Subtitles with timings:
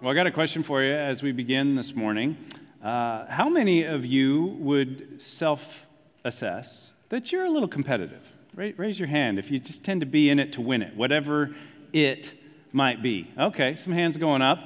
[0.00, 2.36] Well, I got a question for you as we begin this morning.
[2.80, 5.86] Uh, how many of you would self
[6.24, 8.22] assess that you're a little competitive?
[8.54, 11.52] Raise your hand if you just tend to be in it to win it, whatever
[11.92, 12.32] it
[12.70, 13.28] might be.
[13.36, 14.60] Okay, some hands going up.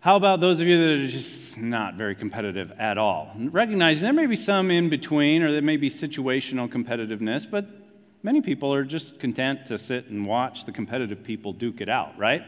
[0.00, 3.32] How about those of you that are just not very competitive at all?
[3.34, 7.66] Recognizing there may be some in between, or there may be situational competitiveness, but
[8.22, 12.18] many people are just content to sit and watch the competitive people duke it out,
[12.18, 12.46] right?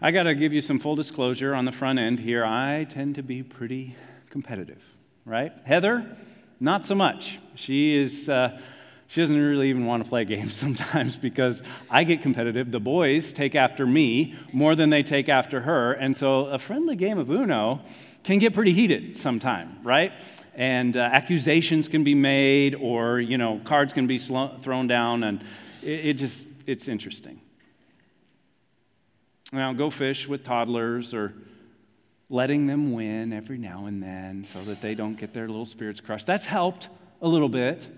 [0.00, 2.44] I got to give you some full disclosure on the front end here.
[2.44, 3.96] I tend to be pretty
[4.30, 4.80] competitive,
[5.24, 5.52] right?
[5.64, 6.16] Heather,
[6.60, 7.40] not so much.
[7.56, 8.28] She is.
[8.28, 8.60] Uh,
[9.08, 12.70] she doesn't really even want to play games sometimes because I get competitive.
[12.70, 15.94] The boys take after me more than they take after her.
[15.94, 17.80] And so a friendly game of Uno
[18.22, 20.12] can get pretty heated sometime, right?
[20.54, 25.24] And uh, accusations can be made or, you know, cards can be sl- thrown down
[25.24, 25.42] and
[25.82, 27.37] it, it just, it's interesting.
[29.50, 31.32] Now, go fish with toddlers or
[32.28, 36.02] letting them win every now and then so that they don't get their little spirits
[36.02, 36.26] crushed.
[36.26, 36.90] That's helped
[37.22, 37.88] a little bit.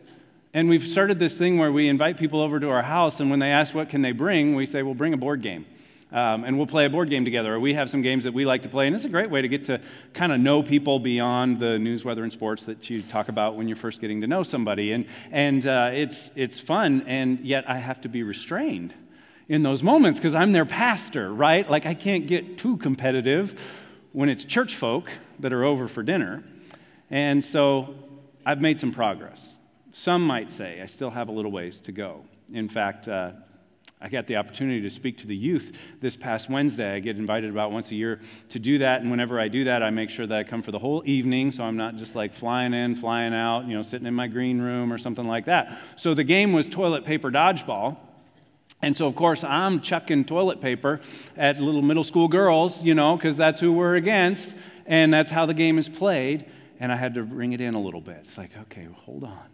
[0.55, 3.41] And we've started this thing where we invite people over to our house, and when
[3.41, 5.67] they ask what can they bring, we say, well, bring a board game.
[6.13, 7.55] Um, and we'll play a board game together.
[7.55, 9.43] Or we have some games that we like to play, and it's a great way
[9.43, 9.81] to get to
[10.13, 13.67] kind of know people beyond the news, weather, and sports that you talk about when
[13.67, 14.93] you're first getting to know somebody.
[14.93, 18.95] And, and uh, it's, it's fun, and yet I have to be restrained
[19.51, 21.69] in those moments because I'm their pastor, right?
[21.69, 23.61] Like I can't get too competitive
[24.13, 26.45] when it's church folk that are over for dinner.
[27.11, 27.97] And so
[28.47, 29.59] I've made some progress.
[29.91, 32.25] Some might say I still have a little ways to go.
[32.53, 33.33] In fact, uh,
[34.01, 36.95] I got the opportunity to speak to the youth this past Wednesday.
[36.95, 38.21] I get invited about once a year
[38.51, 40.71] to do that, and whenever I do that, I make sure that I come for
[40.71, 44.07] the whole evening so I'm not just like flying in, flying out, you know, sitting
[44.07, 45.77] in my green room or something like that.
[45.97, 47.97] So the game was toilet paper dodgeball.
[48.83, 51.01] And so, of course, I'm chucking toilet paper
[51.37, 55.45] at little middle school girls, you know, because that's who we're against, and that's how
[55.47, 56.47] the game is played.
[56.79, 58.23] And I had to bring it in a little bit.
[58.25, 59.47] It's like, okay, hold on.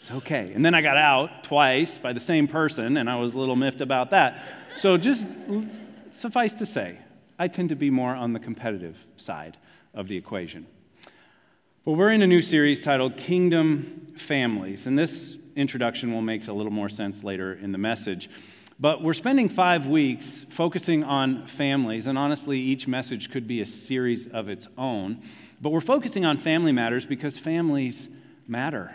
[0.00, 0.52] It's okay.
[0.52, 3.56] And then I got out twice by the same person, and I was a little
[3.56, 4.42] miffed about that.
[4.74, 5.24] So, just
[6.10, 6.98] suffice to say,
[7.38, 9.56] I tend to be more on the competitive side
[9.94, 10.66] of the equation.
[11.84, 16.52] Well, we're in a new series titled Kingdom Families, and this introduction will make a
[16.52, 18.30] little more sense later in the message.
[18.80, 23.66] But we're spending five weeks focusing on families, and honestly, each message could be a
[23.66, 25.20] series of its own.
[25.60, 28.08] But we're focusing on family matters because families
[28.46, 28.94] matter.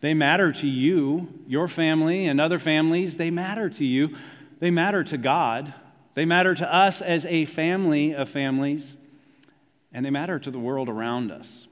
[0.00, 3.16] They matter to you, your family, and other families.
[3.16, 4.16] They matter to you.
[4.60, 5.74] They matter to God.
[6.14, 8.94] They matter to us as a family of families.
[9.92, 11.66] And they matter to the world around us.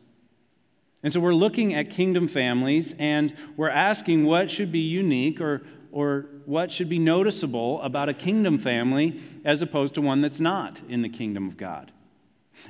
[1.03, 5.63] And so we're looking at kingdom families and we're asking what should be unique or,
[5.93, 10.81] or what should be noticeable about a kingdom family as opposed to one that's not
[10.89, 11.93] in the kingdom of God.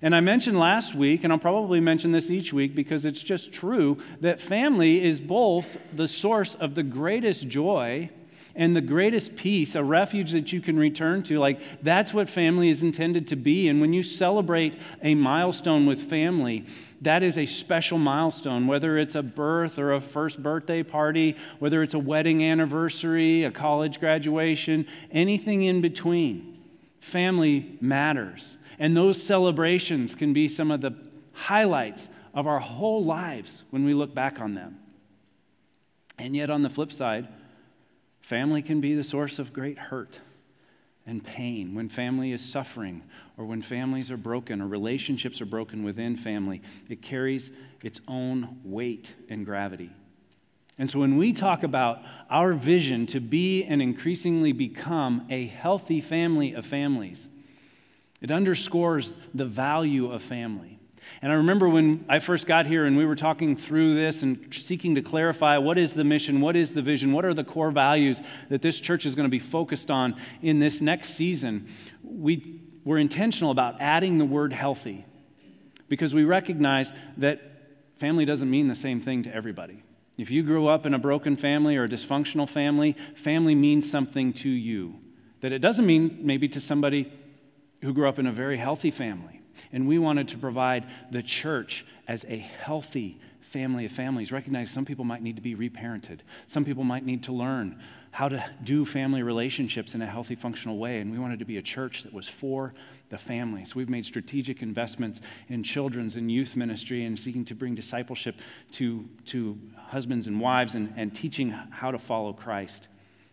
[0.02, 3.52] And I mentioned last week, and I'll probably mention this each week because it's just
[3.52, 8.10] true, that family is both the source of the greatest joy
[8.54, 11.38] and the greatest peace, a refuge that you can return to.
[11.38, 13.68] Like, that's what family is intended to be.
[13.68, 16.66] And when you celebrate a milestone with family,
[17.00, 21.82] that is a special milestone, whether it's a birth or a first birthday party, whether
[21.82, 26.58] it's a wedding anniversary, a college graduation, anything in between.
[27.00, 28.56] Family matters.
[28.78, 30.92] And those celebrations can be some of the
[31.32, 34.78] highlights of our whole lives when we look back on them.
[36.18, 37.28] And yet, on the flip side,
[38.28, 40.20] Family can be the source of great hurt
[41.06, 43.02] and pain when family is suffering
[43.38, 46.60] or when families are broken or relationships are broken within family.
[46.90, 47.50] It carries
[47.82, 49.88] its own weight and gravity.
[50.76, 56.02] And so when we talk about our vision to be and increasingly become a healthy
[56.02, 57.28] family of families,
[58.20, 60.77] it underscores the value of family.
[61.22, 64.52] And I remember when I first got here and we were talking through this and
[64.52, 67.70] seeking to clarify what is the mission, what is the vision, what are the core
[67.70, 71.68] values that this church is going to be focused on in this next season.
[72.02, 75.04] We were intentional about adding the word healthy
[75.88, 77.40] because we recognize that
[77.96, 79.82] family doesn't mean the same thing to everybody.
[80.16, 84.32] If you grew up in a broken family or a dysfunctional family, family means something
[84.34, 85.00] to you
[85.40, 87.12] that it doesn't mean maybe to somebody
[87.82, 89.37] who grew up in a very healthy family.
[89.72, 94.30] And we wanted to provide the church as a healthy family of families.
[94.30, 98.28] Recognize some people might need to be reparented, some people might need to learn how
[98.28, 101.00] to do family relationships in a healthy, functional way.
[101.00, 102.74] And we wanted to be a church that was for
[103.10, 103.64] the family.
[103.64, 108.36] So we've made strategic investments in children's and youth ministry and seeking to bring discipleship
[108.72, 112.88] to, to husbands and wives and, and teaching how to follow Christ.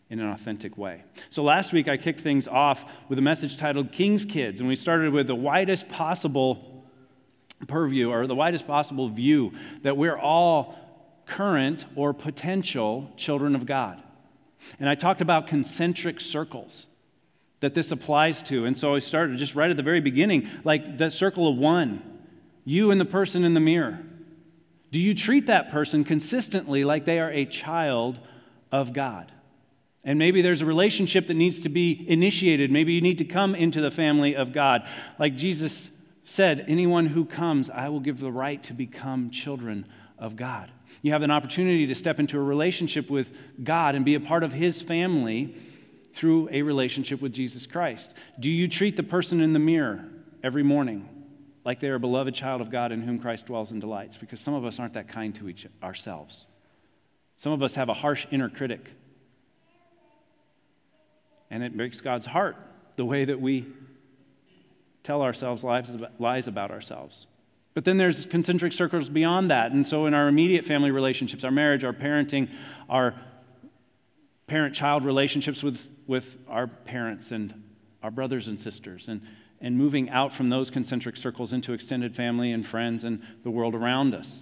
[0.09, 1.03] In an authentic way.
[1.29, 4.75] So last week I kicked things off with a message titled King's Kids, and we
[4.75, 6.83] started with the widest possible
[7.67, 10.77] purview or the widest possible view that we're all
[11.25, 14.01] current or potential children of God.
[14.79, 16.85] And I talked about concentric circles
[17.59, 18.65] that this applies to.
[18.65, 22.01] And so I started just right at the very beginning, like the circle of one,
[22.63, 23.99] you and the person in the mirror.
[24.91, 28.19] Do you treat that person consistently like they are a child
[28.71, 29.31] of God?
[30.05, 32.71] And maybe there's a relationship that needs to be initiated.
[32.71, 34.87] Maybe you need to come into the family of God.
[35.17, 35.89] Like Jesus
[36.23, 39.87] said, anyone who comes, I will give the right to become children
[40.19, 40.69] of God.
[41.01, 44.43] You have an opportunity to step into a relationship with God and be a part
[44.43, 45.55] of His family
[46.13, 48.13] through a relationship with Jesus Christ.
[48.39, 50.05] Do you treat the person in the mirror
[50.43, 51.09] every morning
[51.65, 54.17] like they are a beloved child of God in whom Christ dwells and delights?
[54.17, 56.45] Because some of us aren't that kind to each ourselves.
[57.37, 58.91] Some of us have a harsh inner critic
[61.49, 62.57] and it breaks God's heart
[62.95, 63.65] the way that we
[65.03, 67.27] tell ourselves lies about ourselves.
[67.75, 69.71] But then there's concentric circles beyond that.
[69.71, 72.49] And so in our immediate family relationships, our marriage, our parenting,
[72.89, 73.13] our
[74.47, 77.63] parent child relationships with, with our parents and
[78.01, 79.21] our brothers and sisters, and,
[79.59, 83.75] and moving out from those concentric circles into extended family and friends and the world
[83.75, 84.41] around us.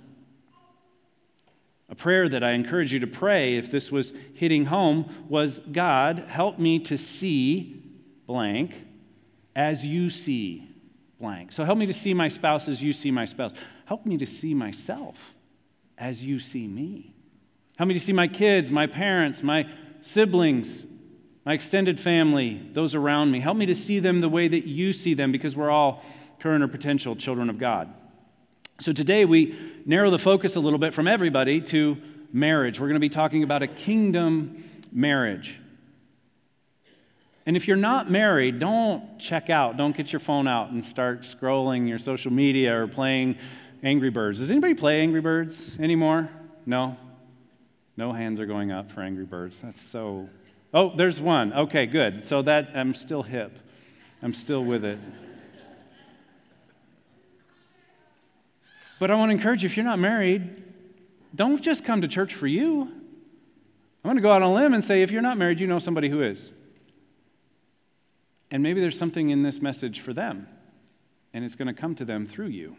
[1.89, 6.19] A prayer that I encourage you to pray if this was hitting home was God,
[6.27, 7.83] help me to see
[8.25, 8.85] blank
[9.56, 10.69] as you see
[11.19, 11.51] blank.
[11.51, 13.51] So help me to see my spouse as you see my spouse.
[13.85, 15.33] Help me to see myself
[15.97, 17.13] as you see me.
[17.77, 19.68] Help me to see my kids, my parents, my
[20.01, 20.86] siblings,
[21.45, 23.39] my extended family, those around me.
[23.39, 26.03] Help me to see them the way that you see them because we're all
[26.39, 27.94] current or potential children of God.
[28.83, 31.95] So today we narrow the focus a little bit from everybody to
[32.33, 32.81] marriage.
[32.81, 35.57] We're going to be talking about a kingdom marriage.
[37.45, 39.77] And if you're not married, don't check out.
[39.77, 43.38] Don't get your phone out and start scrolling your social media or playing
[43.83, 44.39] Angry Birds.
[44.39, 46.29] Does anybody play Angry Birds anymore?
[46.65, 46.97] No?
[47.95, 49.59] No hands are going up for Angry Birds.
[49.63, 50.27] That's so.
[50.74, 51.53] Oh, there's one.
[51.53, 52.27] Okay, good.
[52.27, 53.57] So that I'm still hip.
[54.21, 55.00] I'm still with it.
[59.03, 60.63] But I want to encourage you if you're not married,
[61.35, 62.83] don't just come to church for you.
[62.83, 62.89] I'm
[64.01, 65.77] going to go out on a limb and say if you're not married, you know
[65.77, 66.53] somebody who is.
[68.50, 70.47] And maybe there's something in this message for them,
[71.33, 72.77] and it's going to come to them through you.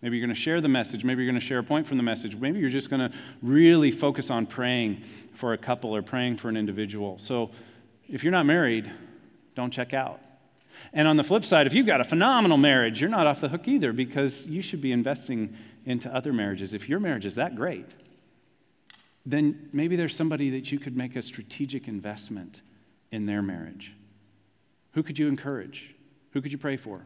[0.00, 1.04] Maybe you're going to share the message.
[1.04, 2.34] Maybe you're going to share a point from the message.
[2.34, 6.48] Maybe you're just going to really focus on praying for a couple or praying for
[6.48, 7.20] an individual.
[7.20, 7.52] So
[8.08, 8.90] if you're not married,
[9.54, 10.18] don't check out.
[10.92, 13.48] And on the flip side, if you've got a phenomenal marriage, you're not off the
[13.48, 16.74] hook either because you should be investing into other marriages.
[16.74, 17.86] If your marriage is that great,
[19.24, 22.60] then maybe there's somebody that you could make a strategic investment
[23.10, 23.94] in their marriage.
[24.92, 25.94] Who could you encourage?
[26.32, 27.04] Who could you pray for?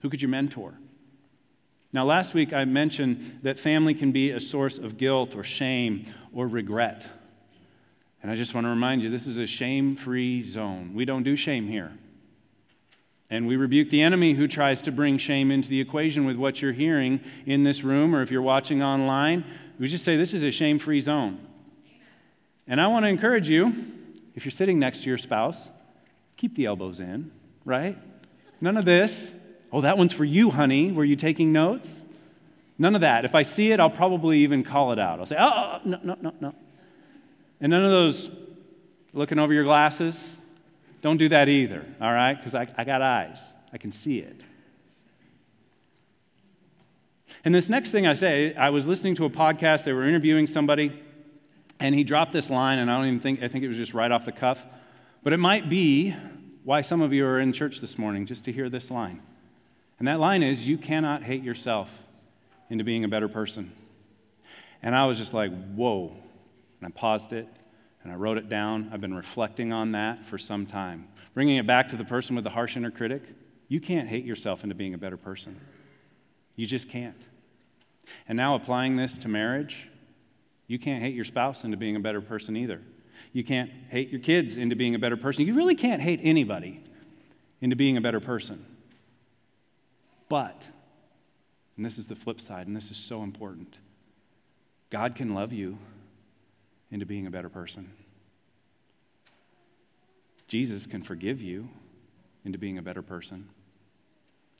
[0.00, 0.74] Who could you mentor?
[1.92, 6.06] Now, last week I mentioned that family can be a source of guilt or shame
[6.32, 7.08] or regret.
[8.22, 10.94] And I just want to remind you this is a shame free zone.
[10.94, 11.92] We don't do shame here.
[13.32, 16.60] And we rebuke the enemy who tries to bring shame into the equation with what
[16.60, 19.42] you're hearing in this room or if you're watching online.
[19.78, 21.40] We just say this is a shame free zone.
[22.66, 23.74] And I want to encourage you,
[24.34, 25.70] if you're sitting next to your spouse,
[26.36, 27.30] keep the elbows in,
[27.64, 27.96] right?
[28.60, 29.32] None of this.
[29.72, 30.92] Oh, that one's for you, honey.
[30.92, 32.04] Were you taking notes?
[32.76, 33.24] None of that.
[33.24, 35.20] If I see it, I'll probably even call it out.
[35.20, 36.54] I'll say, oh, no, no, no, no.
[37.62, 38.30] And none of those
[39.14, 40.36] looking over your glasses,
[41.02, 42.34] don't do that either, all right?
[42.34, 43.40] Because I, I got eyes,
[43.72, 44.42] I can see it.
[47.44, 50.46] And this next thing I say, I was listening to a podcast, they were interviewing
[50.46, 51.02] somebody,
[51.80, 53.94] and he dropped this line, and I don't even think, I think it was just
[53.94, 54.64] right off the cuff.
[55.24, 56.14] But it might be
[56.62, 59.20] why some of you are in church this morning, just to hear this line.
[59.98, 61.90] And that line is, You cannot hate yourself
[62.70, 63.72] into being a better person.
[64.82, 66.16] And I was just like, Whoa.
[66.80, 67.48] And I paused it
[68.02, 68.90] and I wrote it down.
[68.92, 71.08] I've been reflecting on that for some time.
[71.34, 73.22] Bringing it back to the person with the harsh inner critic,
[73.68, 75.58] you can't hate yourself into being a better person.
[76.56, 77.20] You just can't.
[78.28, 79.88] And now applying this to marriage,
[80.66, 82.80] you can't hate your spouse into being a better person either.
[83.32, 85.46] You can't hate your kids into being a better person.
[85.46, 86.82] You really can't hate anybody
[87.60, 88.66] into being a better person.
[90.28, 90.64] But,
[91.76, 93.78] and this is the flip side, and this is so important
[94.90, 95.78] God can love you
[96.92, 97.90] into being a better person.
[100.46, 101.68] Jesus can forgive you
[102.44, 103.48] into being a better person.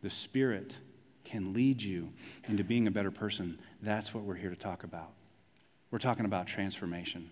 [0.02, 0.76] The Spirit
[1.22, 2.12] can lead you
[2.48, 3.60] into being a better person.
[3.80, 5.12] That's what we're here to talk about.
[5.92, 7.30] We're talking about transformation,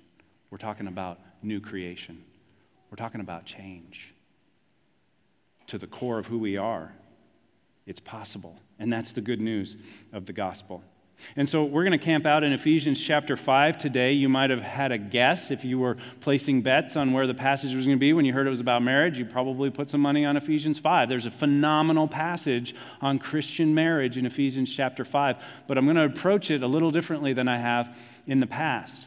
[0.51, 2.25] we're talking about new creation.
[2.91, 4.13] We're talking about change
[5.69, 6.93] to the core of who we are.
[7.87, 8.59] It's possible.
[8.81, 9.77] And that's the good news
[10.13, 10.83] of the gospel.
[11.37, 14.13] And so we're going to camp out in Ephesians chapter 5 today.
[14.13, 17.75] You might have had a guess if you were placing bets on where the passage
[17.75, 19.19] was going to be when you heard it was about marriage.
[19.19, 21.09] You probably put some money on Ephesians 5.
[21.09, 25.37] There's a phenomenal passage on Christian marriage in Ephesians chapter 5,
[25.67, 27.97] but I'm going to approach it a little differently than I have
[28.27, 29.07] in the past.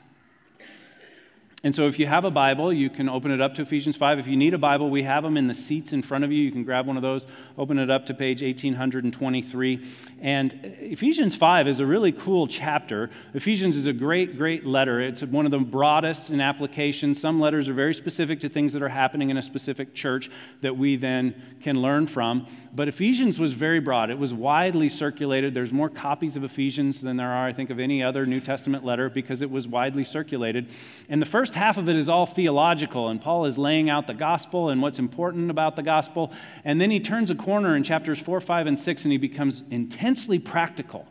[1.66, 4.20] And so, if you have a Bible, you can open it up to Ephesians 5.
[4.20, 6.44] If you need a Bible, we have them in the seats in front of you.
[6.44, 7.26] You can grab one of those,
[7.58, 9.88] open it up to page 1823.
[10.20, 13.10] And Ephesians 5 is a really cool chapter.
[13.34, 15.00] Ephesians is a great, great letter.
[15.00, 17.16] It's one of the broadest in application.
[17.16, 20.30] Some letters are very specific to things that are happening in a specific church
[20.60, 22.46] that we then can learn from.
[22.76, 25.54] But Ephesians was very broad, it was widely circulated.
[25.54, 28.84] There's more copies of Ephesians than there are, I think, of any other New Testament
[28.84, 30.70] letter because it was widely circulated.
[31.08, 34.08] And the first first half of it is all theological, and Paul is laying out
[34.08, 36.32] the gospel and what's important about the gospel.
[36.66, 39.64] And then he turns a corner in chapters 4, 5, and 6, and he becomes
[39.70, 41.08] intensely practical.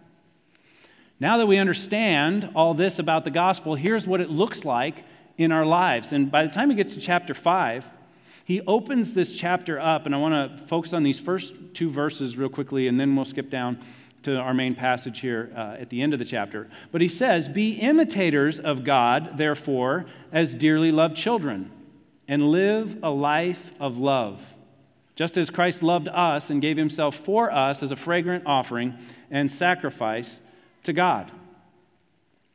[1.20, 5.04] Now that we understand all this about the gospel, here's what it looks like
[5.38, 6.10] in our lives.
[6.10, 7.86] And by the time he gets to chapter 5,
[8.44, 12.36] he opens this chapter up, and I want to focus on these first two verses
[12.36, 13.78] real quickly, and then we'll skip down
[14.22, 16.68] to our main passage here uh, at the end of the chapter.
[16.90, 21.70] But he says, Be imitators of God, therefore, as dearly loved children,
[22.28, 24.54] and live a life of love,
[25.16, 28.96] just as Christ loved us and gave himself for us as a fragrant offering
[29.30, 30.40] and sacrifice
[30.84, 31.30] to God.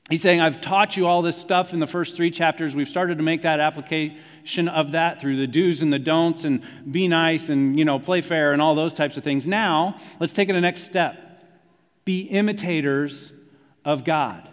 [0.10, 2.74] He's saying, I've taught you all this stuff in the first three chapters.
[2.74, 6.64] We've started to make that application of that through the do's and the don'ts and
[6.90, 9.46] be nice and, you know, play fair and all those types of things.
[9.46, 11.27] Now, let's take it a next step
[12.08, 13.34] be imitators
[13.84, 14.48] of God.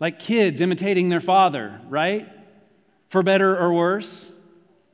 [0.00, 2.26] Like kids imitating their father, right?
[3.10, 4.26] For better or worse.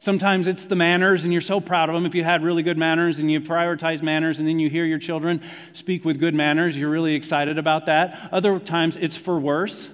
[0.00, 2.06] Sometimes it's the manners, and you're so proud of them.
[2.06, 4.98] If you had really good manners and you prioritize manners, and then you hear your
[4.98, 5.40] children
[5.72, 8.28] speak with good manners, you're really excited about that.
[8.32, 9.88] Other times it's for worse,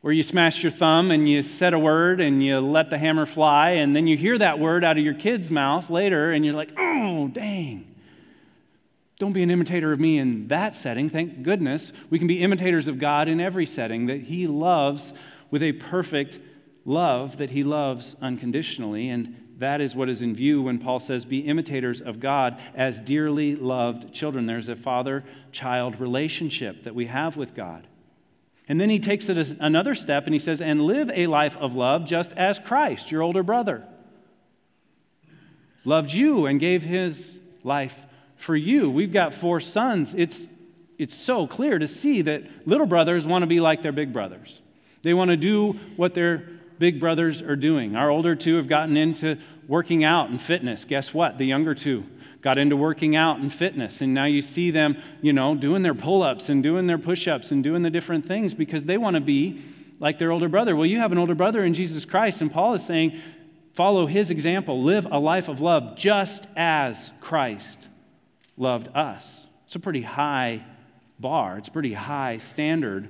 [0.00, 3.26] where you smash your thumb and you said a word and you let the hammer
[3.26, 6.54] fly, and then you hear that word out of your kid's mouth later, and you're
[6.54, 7.93] like, oh, dang.
[9.18, 11.08] Don't be an imitator of me in that setting.
[11.08, 11.92] Thank goodness.
[12.10, 15.12] We can be imitators of God in every setting that He loves
[15.50, 16.40] with a perfect
[16.84, 19.08] love that He loves unconditionally.
[19.08, 23.00] And that is what is in view when Paul says, Be imitators of God as
[23.00, 24.46] dearly loved children.
[24.46, 27.86] There's a father child relationship that we have with God.
[28.66, 31.76] And then he takes it another step and he says, And live a life of
[31.76, 33.86] love just as Christ, your older brother,
[35.84, 38.03] loved you and gave his life
[38.44, 38.90] for you.
[38.90, 40.14] We've got four sons.
[40.14, 40.46] It's,
[40.98, 44.60] it's so clear to see that little brothers want to be like their big brothers.
[45.02, 46.48] They want to do what their
[46.78, 47.96] big brothers are doing.
[47.96, 50.84] Our older two have gotten into working out and fitness.
[50.84, 51.38] Guess what?
[51.38, 52.04] The younger two
[52.42, 54.02] got into working out and fitness.
[54.02, 57.26] And now you see them, you know, doing their pull ups and doing their push
[57.26, 59.62] ups and doing the different things because they want to be
[59.98, 60.76] like their older brother.
[60.76, 63.18] Well, you have an older brother in Jesus Christ, and Paul is saying,
[63.72, 67.88] follow his example, live a life of love just as Christ
[68.56, 69.46] loved us.
[69.66, 70.64] It's a pretty high
[71.18, 73.08] bar, it's a pretty high standard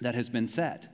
[0.00, 0.88] that has been set.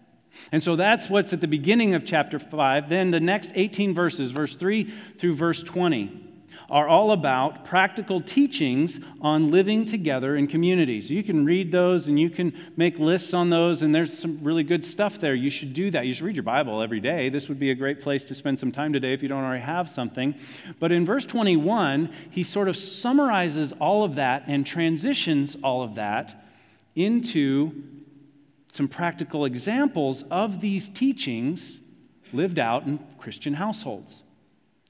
[0.52, 2.88] And so that's what's at the beginning of chapter 5.
[2.88, 6.29] Then the next 18 verses, verse 3 through verse 20
[6.70, 11.10] are all about practical teachings on living together in communities.
[11.10, 14.62] You can read those and you can make lists on those, and there's some really
[14.62, 15.34] good stuff there.
[15.34, 16.06] You should do that.
[16.06, 17.28] You should read your Bible every day.
[17.28, 19.62] This would be a great place to spend some time today if you don't already
[19.62, 20.34] have something.
[20.78, 25.96] But in verse 21, he sort of summarizes all of that and transitions all of
[25.96, 26.40] that
[26.94, 27.72] into
[28.72, 31.78] some practical examples of these teachings
[32.32, 34.22] lived out in Christian households.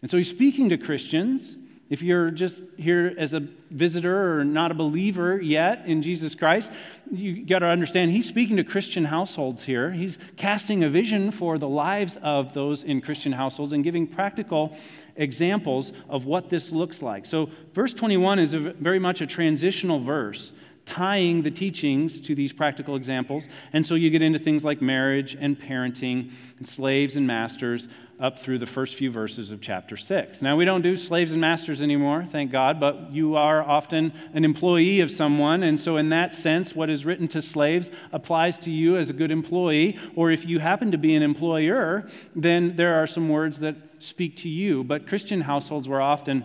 [0.02, 1.56] And so he's speaking to Christians
[1.90, 6.70] if you're just here as a visitor or not a believer yet in Jesus Christ,
[7.10, 9.90] you got to understand he's speaking to Christian households here.
[9.90, 14.76] He's casting a vision for the lives of those in Christian households and giving practical
[15.16, 17.26] examples of what this looks like.
[17.26, 20.52] So, verse 21 is very much a transitional verse
[20.90, 23.46] tying the teachings to these practical examples.
[23.72, 28.40] And so you get into things like marriage and parenting and slaves and masters up
[28.40, 30.42] through the first few verses of chapter 6.
[30.42, 34.44] Now, we don't do slaves and masters anymore, thank God, but you are often an
[34.44, 35.62] employee of someone.
[35.62, 39.14] And so, in that sense, what is written to slaves applies to you as a
[39.14, 39.96] good employee.
[40.16, 42.06] Or if you happen to be an employer,
[42.36, 44.84] then there are some words that speak to you.
[44.84, 46.44] But Christian households were often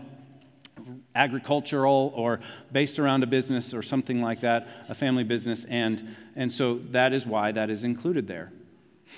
[1.16, 2.42] agricultural or
[2.72, 7.14] based around a business or something like that, a family business, and, and so that
[7.14, 8.52] is why that is included there.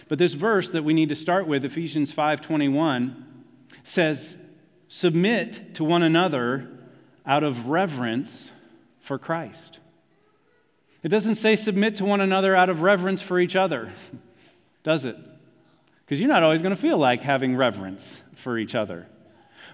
[0.07, 3.25] But this verse that we need to start with, Ephesians 5:21,
[3.83, 4.37] says,
[4.87, 6.69] "Submit to one another
[7.25, 8.51] out of reverence
[8.99, 9.79] for Christ."
[11.03, 13.91] It doesn't say submit to one another out of reverence for each other,
[14.83, 15.17] does it?
[16.05, 19.07] Because you're not always going to feel like having reverence for each other.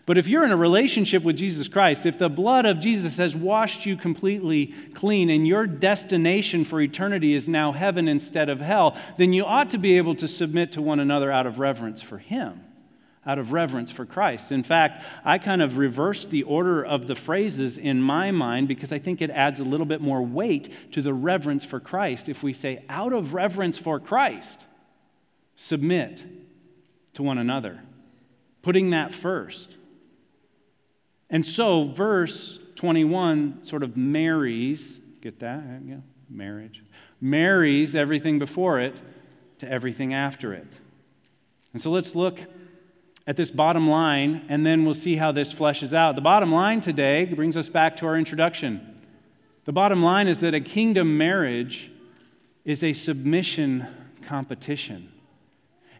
[0.05, 3.37] But if you're in a relationship with Jesus Christ, if the blood of Jesus has
[3.37, 8.97] washed you completely clean and your destination for eternity is now heaven instead of hell,
[9.17, 12.17] then you ought to be able to submit to one another out of reverence for
[12.17, 12.65] Him,
[13.25, 14.51] out of reverence for Christ.
[14.51, 18.91] In fact, I kind of reversed the order of the phrases in my mind because
[18.91, 22.43] I think it adds a little bit more weight to the reverence for Christ if
[22.43, 24.65] we say, out of reverence for Christ,
[25.55, 26.25] submit
[27.13, 27.79] to one another,
[28.63, 29.77] putting that first.
[31.33, 35.63] And so, verse 21 sort of marries, get that?
[35.83, 35.95] Yeah,
[36.29, 36.83] marriage.
[37.19, 39.01] Marries everything before it
[39.57, 40.67] to everything after it.
[41.73, 42.39] And so let's look
[43.25, 46.13] at this bottom line, and then we'll see how this fleshes out.
[46.13, 49.01] The bottom line today brings us back to our introduction.
[49.65, 51.89] The bottom line is that a kingdom marriage
[52.63, 53.87] is a submission
[54.21, 55.11] competition.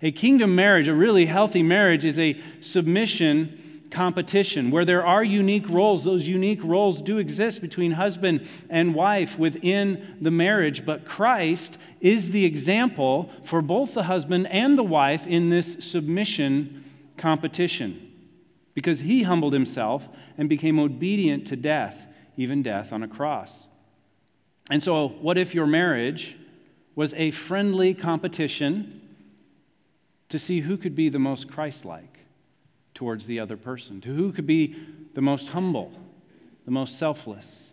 [0.04, 3.63] A kingdom marriage, a really healthy marriage, is a submission
[3.94, 6.04] competition where there are unique roles.
[6.04, 12.32] Those unique roles do exist between husband and wife within the marriage, but Christ is
[12.32, 16.84] the example for both the husband and the wife in this submission
[17.16, 18.12] competition
[18.74, 23.68] because he humbled himself and became obedient to death, even death on a cross.
[24.70, 26.36] And so, what if your marriage
[26.96, 29.02] was a friendly competition
[30.30, 32.13] to see who could be the most Christ like?
[32.94, 34.76] Towards the other person, to who could be
[35.14, 35.92] the most humble,
[36.66, 37.72] the most selfless,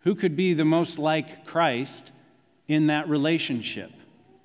[0.00, 2.12] who could be the most like Christ
[2.68, 3.90] in that relationship.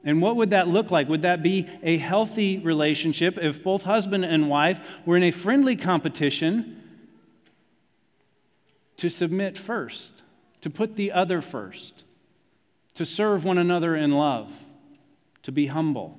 [0.03, 1.09] And what would that look like?
[1.09, 5.75] Would that be a healthy relationship if both husband and wife were in a friendly
[5.75, 6.81] competition
[8.98, 10.24] to submit first,
[10.62, 12.03] to put the other first,
[12.95, 14.51] to serve one another in love,
[15.43, 16.17] to be humble?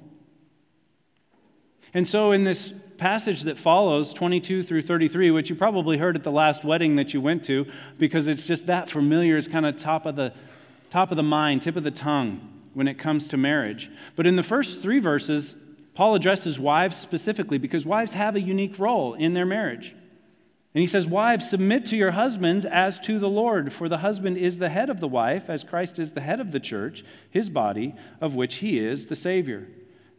[1.92, 6.22] And so, in this passage that follows, 22 through 33, which you probably heard at
[6.22, 7.66] the last wedding that you went to,
[7.98, 10.32] because it's just that familiar, it's kind of top of the
[10.90, 12.40] top of the mind, tip of the tongue
[12.74, 13.90] when it comes to marriage.
[14.16, 15.56] But in the first three verses,
[15.94, 19.94] Paul addresses wives specifically because wives have a unique role in their marriage.
[20.74, 24.36] And he says, Wives, submit to your husbands as to the Lord, for the husband
[24.36, 27.48] is the head of the wife, as Christ is the head of the church, his
[27.48, 29.68] body, of which he is the Savior.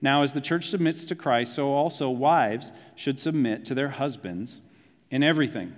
[0.02, 4.62] Now, as the church submits to Christ, so also wives should submit to their husbands
[5.12, 5.76] in everything.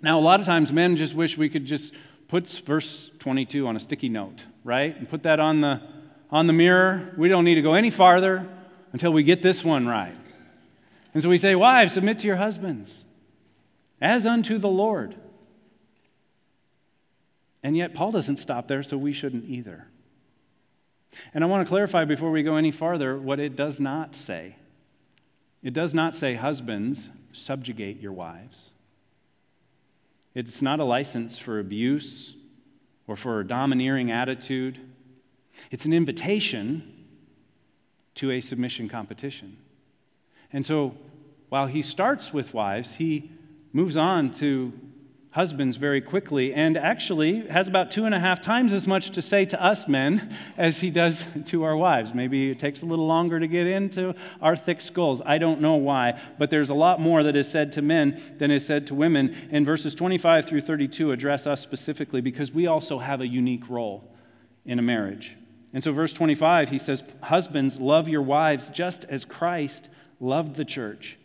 [0.00, 1.92] Now, a lot of times men just wish we could just
[2.28, 4.96] put verse 22 on a sticky note, right?
[4.96, 5.82] And put that on the,
[6.30, 7.14] on the mirror.
[7.16, 8.48] We don't need to go any farther
[8.92, 10.16] until we get this one right.
[11.12, 13.04] And so we say, Wives, submit to your husbands
[14.00, 15.14] as unto the Lord.
[17.62, 19.88] And yet, Paul doesn't stop there, so we shouldn't either.
[21.32, 24.56] And I want to clarify before we go any farther what it does not say.
[25.62, 28.70] It does not say, Husbands, subjugate your wives.
[30.34, 32.34] It's not a license for abuse
[33.06, 34.78] or for a domineering attitude.
[35.70, 36.92] It's an invitation
[38.16, 39.56] to a submission competition.
[40.52, 40.96] And so
[41.48, 43.30] while he starts with wives, he
[43.72, 44.72] moves on to
[45.36, 49.20] husbands very quickly and actually has about two and a half times as much to
[49.20, 52.14] say to us men as he does to our wives.
[52.14, 55.20] Maybe it takes a little longer to get into our thick skulls.
[55.26, 58.50] I don't know why, but there's a lot more that is said to men than
[58.50, 59.36] is said to women.
[59.50, 64.10] And verses 25 through 32 address us specifically because we also have a unique role
[64.64, 65.36] in a marriage.
[65.74, 70.64] And so, verse 25, he says, Husbands, love your wives just as Christ loved the
[70.64, 71.18] church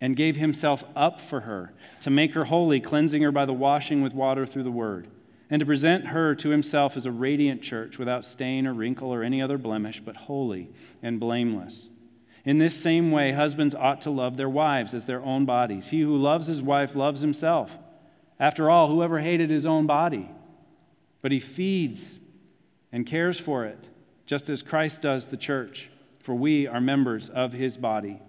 [0.00, 4.02] and gave himself up for her to make her holy, cleansing her by the washing
[4.02, 5.08] with water through the word,
[5.50, 9.22] and to present her to himself as a radiant church without stain or wrinkle or
[9.22, 10.70] any other blemish, but holy
[11.02, 11.88] and blameless.
[12.44, 15.88] In this same way, husbands ought to love their wives as their own bodies.
[15.88, 17.76] He who loves his wife loves himself.
[18.38, 20.30] After all, whoever hated his own body?
[21.20, 22.18] But he feeds
[22.90, 23.88] and cares for it,
[24.24, 28.22] just as Christ does the church, for we are members of his body.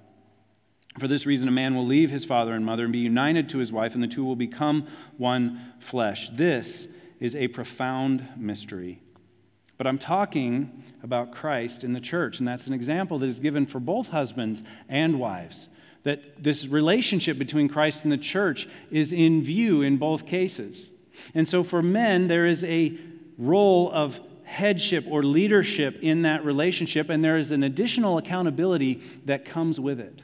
[1.00, 3.60] For this reason, a man will leave his father and mother and be united to
[3.60, 6.30] his wife, and the two will become one flesh.
[6.34, 6.88] This
[7.20, 9.02] is a profound mystery.
[9.78, 13.66] But I'm talking about Christ in the church, and that's an example that is given
[13.66, 15.70] for both husbands and wives.
[16.04, 20.92] That this relationship between Christ and the church is in view in both cases.
[21.34, 22.98] And so for men, there is a
[23.38, 29.46] role of headship or leadership in that relationship, and there is an additional accountability that
[29.46, 30.24] comes with it.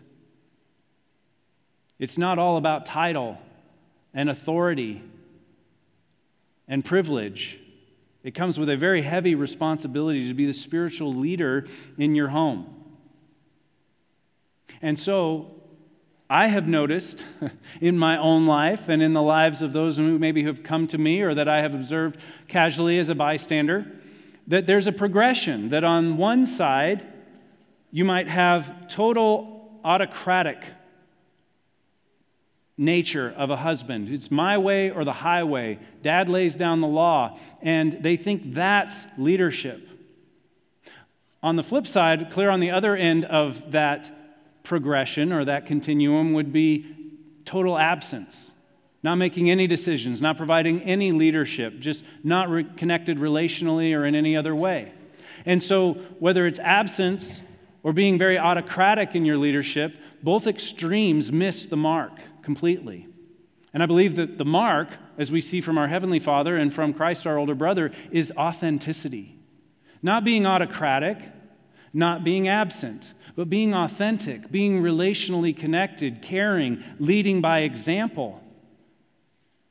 [1.99, 3.37] It's not all about title
[4.13, 5.01] and authority
[6.67, 7.59] and privilege.
[8.23, 11.65] It comes with a very heavy responsibility to be the spiritual leader
[11.97, 12.73] in your home.
[14.81, 15.53] And so,
[16.29, 17.23] I have noticed
[17.81, 20.97] in my own life and in the lives of those who maybe have come to
[20.97, 23.87] me or that I have observed casually as a bystander
[24.47, 25.69] that there's a progression.
[25.69, 27.05] That on one side,
[27.91, 30.61] you might have total autocratic
[32.77, 34.09] nature of a husband.
[34.09, 35.79] It's my way or the highway.
[36.03, 39.87] Dad lays down the law, and they think that's leadership.
[41.41, 44.11] On the flip side, clear on the other end of that
[44.63, 46.85] progression or that continuum would be
[47.45, 48.51] total absence,
[49.01, 54.13] not making any decisions, not providing any leadership, just not re- connected relationally or in
[54.13, 54.91] any other way.
[55.45, 57.39] And so, whether it's absence
[57.83, 62.11] or being very autocratic in your leadership, both extremes miss the mark
[62.47, 63.05] completely.
[63.73, 66.93] And I believe that the mark, as we see from our Heavenly Father and from
[66.93, 69.35] Christ our older brother, is authenticity.
[70.01, 71.17] Not being autocratic,
[71.91, 78.41] not being absent, but being authentic, being relationally connected, caring, leading by example,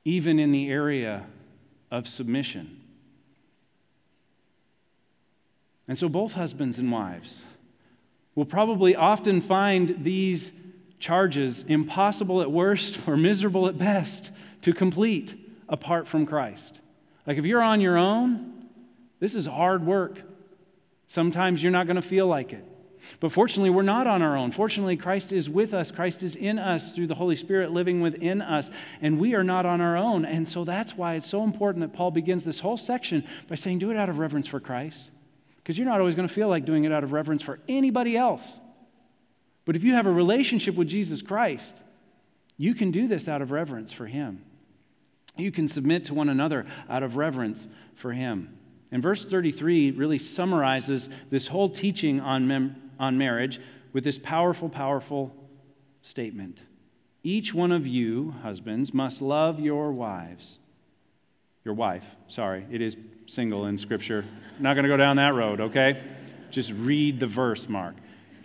[0.05, 1.25] even in the area
[1.91, 2.79] of submission.
[5.89, 7.41] And so, both husbands and wives
[8.35, 10.53] will probably often find these
[10.99, 14.31] charges impossible at worst or miserable at best
[14.63, 15.35] to complete
[15.69, 16.81] apart from Christ.
[17.27, 18.69] Like if you're on your own,
[19.21, 20.21] this is hard work.
[21.07, 22.65] Sometimes you're not going to feel like it.
[23.21, 24.51] But fortunately, we're not on our own.
[24.51, 25.91] Fortunately, Christ is with us.
[25.91, 29.67] Christ is in us through the Holy Spirit living within us, and we are not
[29.67, 30.25] on our own.
[30.25, 33.79] And so that's why it's so important that Paul begins this whole section by saying,
[33.79, 35.11] Do it out of reverence for Christ.
[35.59, 38.17] Because you're not always going to feel like doing it out of reverence for anybody
[38.17, 38.61] else.
[39.67, 41.77] But if you have a relationship with Jesus Christ,
[42.57, 44.43] you can do this out of reverence for Him.
[45.37, 48.57] You can submit to one another out of reverence for Him.
[48.91, 53.61] And verse 33 really summarizes this whole teaching on, mem- on marriage
[53.93, 55.35] with this powerful, powerful
[56.01, 56.61] statement.
[57.23, 60.59] Each one of you, husbands, must love your wives.
[61.65, 64.25] Your wife, sorry, it is single in Scripture.
[64.61, 66.01] Not going to go down that road, okay?
[66.51, 67.97] Just read the verse, Mark.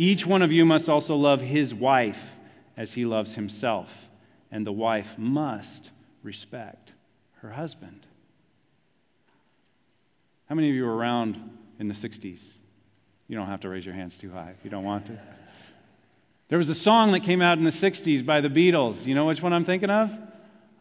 [0.01, 2.35] Each one of you must also love his wife
[2.75, 4.09] as he loves himself,
[4.51, 5.91] and the wife must
[6.23, 6.93] respect
[7.41, 8.07] her husband.
[10.49, 11.37] How many of you were around
[11.77, 12.41] in the 60s?
[13.27, 15.19] You don't have to raise your hands too high if you don't want to.
[16.47, 19.05] There was a song that came out in the 60s by the Beatles.
[19.05, 20.17] You know which one I'm thinking of?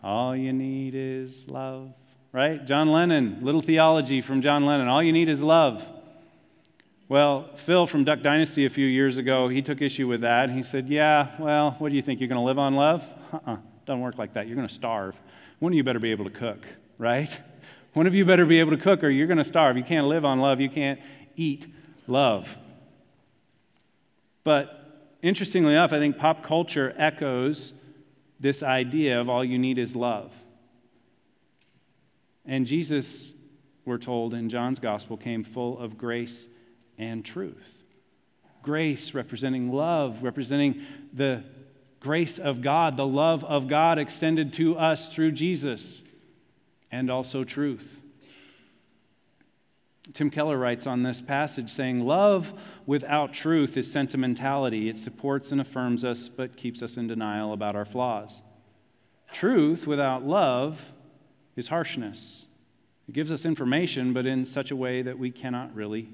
[0.03, 1.93] All you need is love,
[2.33, 2.65] right?
[2.65, 4.89] John Lennon, little theology from John Lennon.
[4.89, 5.87] All you need is love.
[7.11, 10.49] Well, Phil from Duck Dynasty a few years ago, he took issue with that.
[10.49, 12.21] He said, Yeah, well, what do you think?
[12.21, 13.03] You're going to live on love?
[13.33, 14.47] Uh uh-uh, uh, doesn't work like that.
[14.47, 15.17] You're going to starve.
[15.59, 16.65] One of you better be able to cook,
[16.99, 17.41] right?
[17.95, 19.77] One of you better be able to cook or you're going to starve.
[19.77, 20.61] You can't live on love.
[20.61, 21.01] You can't
[21.35, 21.67] eat
[22.07, 22.57] love.
[24.45, 27.73] But interestingly enough, I think pop culture echoes
[28.39, 30.33] this idea of all you need is love.
[32.47, 33.33] And Jesus,
[33.85, 36.47] we're told in John's gospel, came full of grace
[37.01, 37.79] and truth.
[38.63, 40.83] Grace representing love, representing
[41.13, 41.43] the
[41.99, 46.03] grace of God, the love of God extended to us through Jesus
[46.93, 48.03] and also truth.
[50.13, 52.53] Tim Keller writes on this passage saying, Love
[52.85, 54.89] without truth is sentimentality.
[54.89, 58.43] It supports and affirms us, but keeps us in denial about our flaws.
[59.33, 60.93] Truth without love
[61.57, 62.45] is harshness.
[63.09, 66.11] It gives us information, but in such a way that we cannot really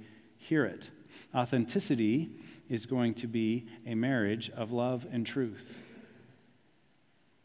[0.49, 0.91] hear it.
[1.35, 2.31] Authenticity
[2.69, 5.79] is going to be a marriage of love and truth.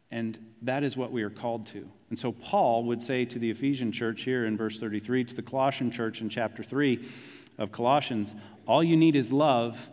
[0.10, 1.88] And that is what we are called to.
[2.10, 5.42] And so Paul would say to the Ephesian church here in verse 33, to the
[5.42, 7.08] Colossian church in chapter 3
[7.58, 8.36] of Colossians,
[8.68, 9.90] all you need is love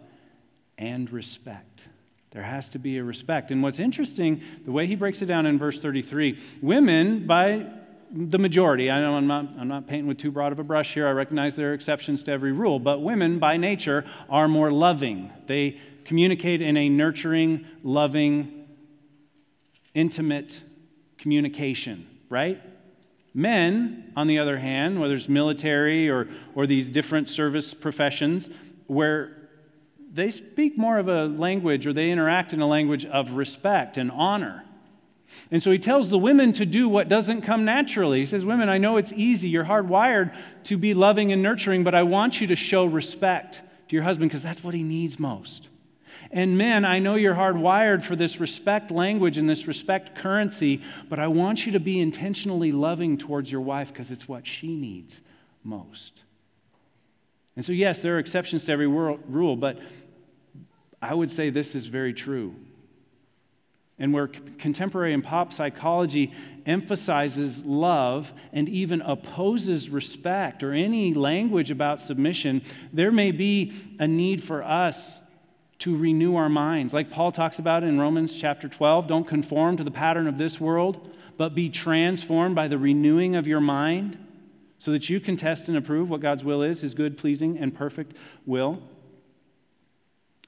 [0.77, 1.89] and respect.
[2.33, 3.51] There has to be a respect.
[3.51, 7.67] And what's interesting, the way he breaks it down in verse 33, women, by
[8.11, 10.95] the majority, I know I'm not, I'm not painting with too broad of a brush
[10.95, 14.71] here, I recognize there are exceptions to every rule, but women, by nature, are more
[14.71, 15.31] loving.
[15.47, 18.67] They communicate in a nurturing, loving,
[19.95, 20.63] intimate
[21.19, 22.61] communication, right?
[23.35, 28.49] Men, on the other hand, whether it's military or, or these different service professions,
[28.87, 29.37] where
[30.11, 34.11] they speak more of a language or they interact in a language of respect and
[34.11, 34.65] honor.
[35.51, 38.21] And so he tells the women to do what doesn't come naturally.
[38.21, 39.49] He says, Women, I know it's easy.
[39.49, 43.97] You're hardwired to be loving and nurturing, but I want you to show respect to
[43.97, 45.69] your husband because that's what he needs most.
[46.31, 51.19] And men, I know you're hardwired for this respect language and this respect currency, but
[51.19, 55.21] I want you to be intentionally loving towards your wife because it's what she needs
[55.63, 56.23] most.
[57.57, 59.79] And so, yes, there are exceptions to every rule, but
[61.01, 62.55] I would say this is very true.
[63.99, 66.33] And where contemporary and pop psychology
[66.67, 74.07] emphasizes love and even opposes respect or any language about submission, there may be a
[74.07, 75.19] need for us
[75.81, 76.93] to renew our minds.
[76.95, 80.61] Like Paul talks about in Romans chapter 12 don't conform to the pattern of this
[80.61, 84.19] world, but be transformed by the renewing of your mind
[84.79, 87.75] so that you can test and approve what God's will is, his good, pleasing, and
[87.75, 88.81] perfect will.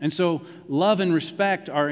[0.00, 1.90] And so, love and respect are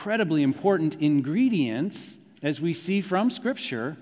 [0.00, 3.98] incredibly important ingredients, as we see from Scripture,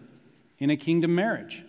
[0.60, 1.64] in a kingdom marriage.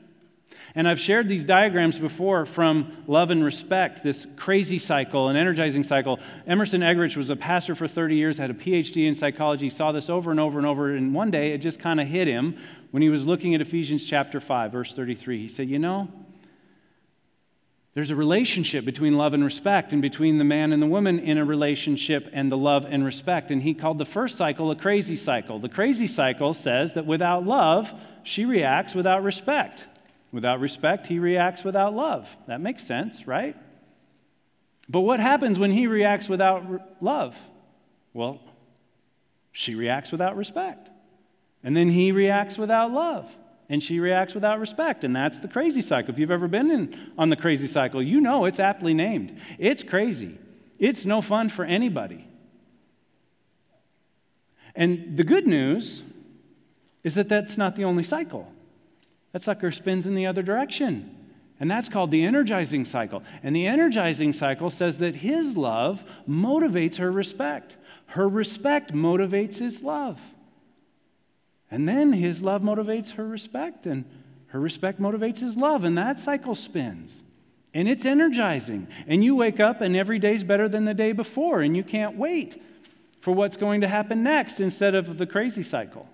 [0.75, 5.83] And I've shared these diagrams before from love and respect, this crazy cycle, an energizing
[5.83, 6.19] cycle.
[6.45, 10.11] Emerson Eggerichs was a pastor for 30 years, had a PhD in psychology, saw this
[10.11, 12.55] over and over and over, and one day it just kind of hit him
[12.91, 15.39] when he was looking at Ephesians chapter 5, verse 33.
[15.39, 16.07] He said, You know,
[17.99, 21.37] there's a relationship between love and respect, and between the man and the woman in
[21.37, 23.51] a relationship and the love and respect.
[23.51, 25.59] And he called the first cycle a crazy cycle.
[25.59, 29.85] The crazy cycle says that without love, she reacts without respect.
[30.31, 32.37] Without respect, he reacts without love.
[32.47, 33.57] That makes sense, right?
[34.87, 36.63] But what happens when he reacts without
[37.01, 37.37] love?
[38.13, 38.39] Well,
[39.51, 40.89] she reacts without respect.
[41.65, 43.29] And then he reacts without love.
[43.69, 45.03] And she reacts without respect.
[45.03, 46.11] And that's the crazy cycle.
[46.11, 49.39] If you've ever been in, on the crazy cycle, you know it's aptly named.
[49.57, 50.37] It's crazy,
[50.79, 52.25] it's no fun for anybody.
[54.75, 56.03] And the good news
[57.03, 58.51] is that that's not the only cycle.
[59.31, 61.15] That sucker spins in the other direction.
[61.59, 63.23] And that's called the energizing cycle.
[63.43, 67.75] And the energizing cycle says that his love motivates her respect.
[68.07, 70.19] Her respect motivates his love.
[71.71, 74.05] And then his love motivates her respect, and
[74.47, 75.83] her respect motivates his love.
[75.83, 77.23] And that cycle spins.
[77.73, 78.87] And it's energizing.
[79.07, 82.17] And you wake up, and every day's better than the day before, and you can't
[82.17, 82.61] wait
[83.21, 86.07] for what's going to happen next instead of the crazy cycle.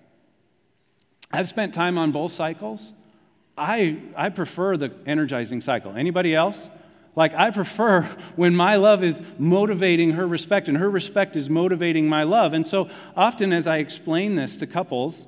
[1.32, 2.94] I've spent time on both cycles.
[3.58, 5.94] I, I prefer the energizing cycle.
[5.96, 6.70] Anybody else?
[7.16, 8.02] Like, I prefer
[8.36, 12.54] when my love is motivating her respect and her respect is motivating my love.
[12.54, 15.26] And so often, as I explain this to couples,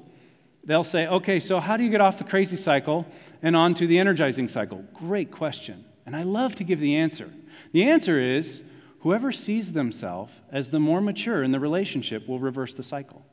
[0.68, 3.08] they'll say, okay, so how do you get off the crazy cycle
[3.42, 4.86] and onto the energizing cycle?
[4.94, 5.86] Great question.
[6.06, 7.32] And I love to give the answer.
[7.72, 8.62] The answer is
[9.00, 13.26] whoever sees themselves as the more mature in the relationship will reverse the cycle.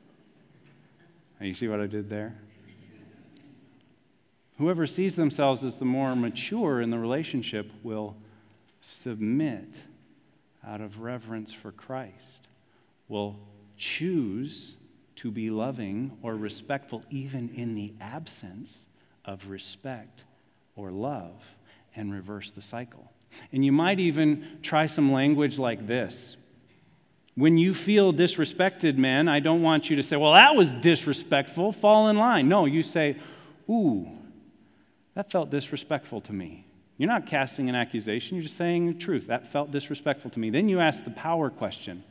[1.40, 2.38] you see what I did there?
[4.58, 8.16] Whoever sees themselves as the more mature in the relationship will
[8.80, 9.84] submit
[10.66, 12.48] out of reverence for Christ,
[13.08, 13.38] will
[13.76, 14.74] choose
[15.18, 18.86] to be loving or respectful even in the absence
[19.24, 20.24] of respect
[20.76, 21.42] or love
[21.96, 23.10] and reverse the cycle.
[23.52, 26.36] And you might even try some language like this.
[27.34, 31.72] When you feel disrespected, men, I don't want you to say, well, that was disrespectful,
[31.72, 32.48] fall in line.
[32.48, 33.16] No, you say,
[33.68, 34.08] ooh,
[35.14, 36.64] that felt disrespectful to me.
[36.96, 39.26] You're not casting an accusation, you're just saying the truth.
[39.26, 40.50] That felt disrespectful to me.
[40.50, 42.04] Then you ask the power question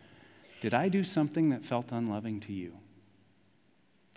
[0.59, 2.73] Did I do something that felt unloving to you?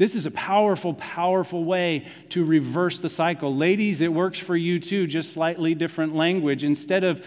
[0.00, 3.54] This is a powerful, powerful way to reverse the cycle.
[3.54, 6.64] Ladies, it works for you too, just slightly different language.
[6.64, 7.22] Instead of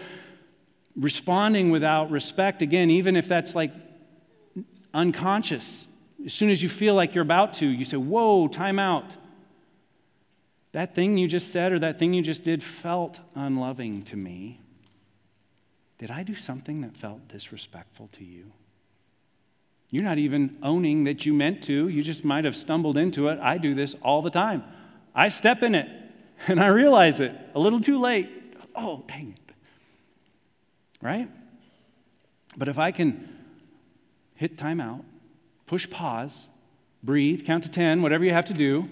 [0.96, 3.72] responding without respect, again, even if that's like
[4.92, 5.86] unconscious,
[6.24, 9.14] as soon as you feel like you're about to, you say, Whoa, time out
[10.72, 14.58] that thing you just said or that thing you just did felt unloving to me.
[15.98, 18.50] Did I do something that felt disrespectful to you?
[19.94, 21.86] You're not even owning that you meant to.
[21.86, 23.38] You just might have stumbled into it.
[23.38, 24.64] I do this all the time.
[25.14, 25.88] I step in it
[26.48, 28.28] and I realize it a little too late.
[28.74, 29.54] Oh, dang it.
[31.00, 31.30] Right?
[32.56, 33.28] But if I can
[34.34, 35.04] hit timeout,
[35.66, 36.48] push pause,
[37.04, 38.88] breathe, count to 10, whatever you have to do,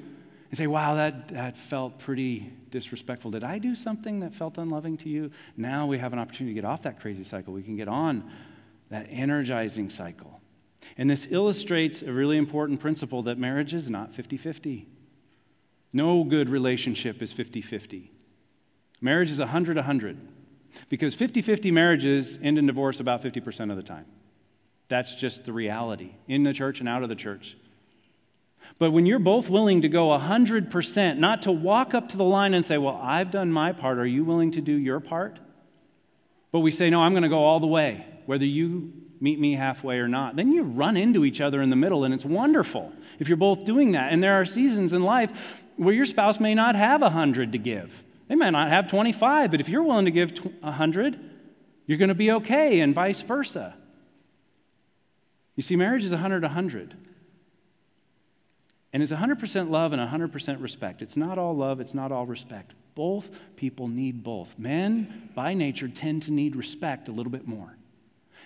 [0.50, 3.32] and say, wow, that, that felt pretty disrespectful.
[3.32, 5.32] Did I do something that felt unloving to you?
[5.56, 7.52] Now we have an opportunity to get off that crazy cycle.
[7.52, 8.30] We can get on
[8.90, 10.41] that energizing cycle.
[10.96, 14.86] And this illustrates a really important principle that marriage is not 50 50.
[15.92, 18.10] No good relationship is 50 50.
[19.00, 20.18] Marriage is 100 100.
[20.88, 24.06] Because 50 50 marriages end in divorce about 50% of the time.
[24.88, 27.56] That's just the reality in the church and out of the church.
[28.78, 32.54] But when you're both willing to go 100%, not to walk up to the line
[32.54, 35.38] and say, Well, I've done my part, are you willing to do your part?
[36.52, 39.54] But we say, No, I'm going to go all the way, whether you meet me
[39.54, 40.34] halfway or not.
[40.34, 43.64] Then you run into each other in the middle, and it's wonderful if you're both
[43.64, 44.12] doing that.
[44.12, 48.02] And there are seasons in life where your spouse may not have 100 to give,
[48.28, 51.20] they may not have 25, but if you're willing to give 100,
[51.86, 53.74] you're going to be okay, and vice versa.
[55.54, 56.96] You see, marriage is 100 100.
[58.94, 61.00] And it's 100% love and 100% respect.
[61.00, 62.74] It's not all love, it's not all respect.
[62.94, 64.58] Both people need both.
[64.58, 67.76] Men, by nature, tend to need respect a little bit more.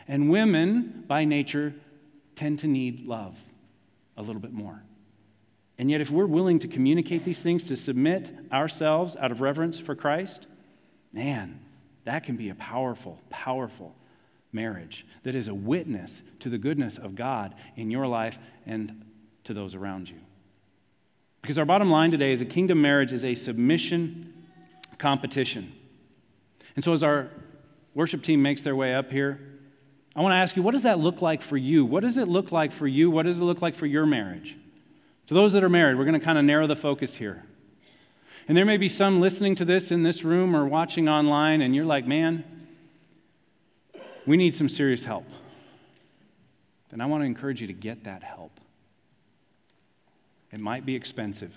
[0.09, 1.75] And women, by nature,
[2.35, 3.37] tend to need love
[4.17, 4.83] a little bit more.
[5.79, 9.79] And yet, if we're willing to communicate these things, to submit ourselves out of reverence
[9.79, 10.47] for Christ,
[11.13, 11.61] man,
[12.05, 13.95] that can be a powerful, powerful
[14.53, 19.05] marriage that is a witness to the goodness of God in your life and
[19.45, 20.17] to those around you.
[21.43, 24.33] Because our bottom line today is a kingdom marriage is a submission
[24.99, 25.73] competition.
[26.75, 27.29] And so, as our
[27.95, 29.56] worship team makes their way up here,
[30.17, 31.85] I want to ask you, what does that look like for you?
[31.85, 33.11] What does it look like for you?
[33.11, 34.57] What does it look like for your marriage?
[35.27, 37.45] To those that are married, we're going to kind of narrow the focus here.
[38.49, 41.75] And there may be some listening to this in this room or watching online, and
[41.75, 42.45] you're like, man,
[44.25, 45.27] we need some serious help.
[46.89, 48.59] Then I want to encourage you to get that help.
[50.51, 51.53] It might be expensive,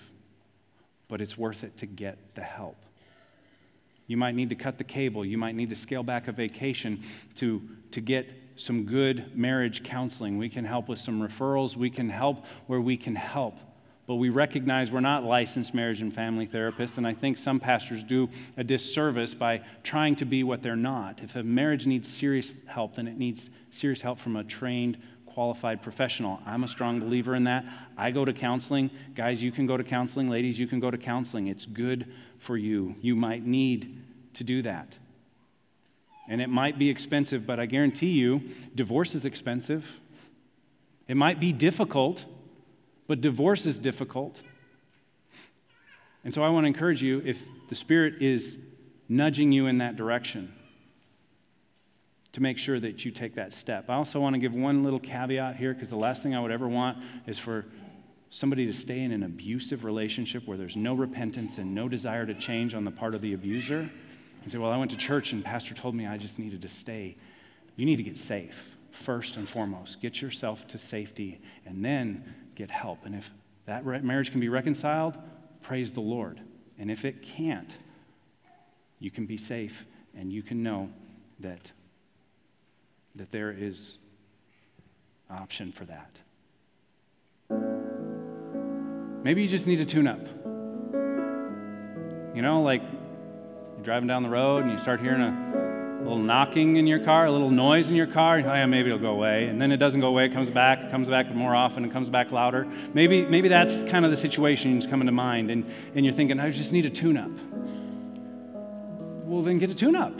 [1.08, 2.76] but it's worth it to get the help.
[4.06, 5.24] You might need to cut the cable.
[5.24, 7.02] You might need to scale back a vacation
[7.36, 8.28] to, to get
[8.60, 10.36] some good marriage counseling.
[10.36, 11.76] We can help with some referrals.
[11.76, 13.56] We can help where we can help.
[14.06, 18.02] But we recognize we're not licensed marriage and family therapists, and I think some pastors
[18.02, 21.22] do a disservice by trying to be what they're not.
[21.22, 25.80] If a marriage needs serious help, then it needs serious help from a trained qualified
[25.80, 26.40] professional.
[26.44, 27.64] I'm a strong believer in that.
[27.96, 28.90] I go to counseling.
[29.14, 30.28] Guys, you can go to counseling.
[30.28, 31.46] Ladies, you can go to counseling.
[31.46, 32.96] It's good for you.
[33.00, 34.02] You might need
[34.34, 34.98] to do that.
[36.30, 38.40] And it might be expensive, but I guarantee you,
[38.74, 39.98] divorce is expensive.
[41.08, 42.24] It might be difficult,
[43.08, 44.40] but divorce is difficult.
[46.22, 48.58] And so I want to encourage you if the Spirit is
[49.08, 50.54] nudging you in that direction,
[52.32, 53.90] to make sure that you take that step.
[53.90, 56.52] I also want to give one little caveat here because the last thing I would
[56.52, 57.66] ever want is for
[58.28, 62.34] somebody to stay in an abusive relationship where there's no repentance and no desire to
[62.34, 63.90] change on the part of the abuser.
[64.42, 66.68] And say, Well, I went to church and pastor told me I just needed to
[66.68, 67.16] stay.
[67.76, 70.00] You need to get safe first and foremost.
[70.00, 73.04] Get yourself to safety and then get help.
[73.04, 73.30] And if
[73.66, 75.16] that marriage can be reconciled,
[75.62, 76.40] praise the Lord.
[76.78, 77.76] And if it can't,
[78.98, 80.90] you can be safe and you can know
[81.40, 81.72] that
[83.16, 83.98] that there is
[85.28, 86.20] option for that.
[89.22, 90.26] Maybe you just need to tune up.
[92.34, 92.82] You know, like
[93.80, 97.24] you're driving down the road and you start hearing a little knocking in your car,
[97.24, 98.36] a little noise in your car.
[98.36, 99.46] Oh, yeah, maybe it'll go away.
[99.46, 100.26] And then it doesn't go away.
[100.26, 100.80] It comes back.
[100.80, 101.82] It comes back more often.
[101.86, 102.66] It comes back louder.
[102.92, 105.50] Maybe, maybe that's kind of the situation that's coming to mind.
[105.50, 105.64] And,
[105.94, 107.30] and you're thinking, I just need a tune up.
[109.24, 110.12] Well, then get a tune up